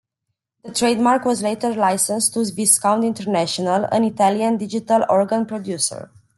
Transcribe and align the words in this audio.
The 0.63 0.73
trademark 0.73 1.25
was 1.25 1.43
later 1.43 1.75
licensed 1.75 2.33
to 2.33 2.43
Viscount 2.43 3.03
International, 3.03 3.83
an 3.91 4.03
Italian 4.03 4.57
digital-organ 4.57 5.45
producer. 5.45 6.09